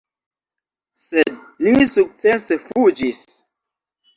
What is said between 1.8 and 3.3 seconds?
sukcese fuĝis.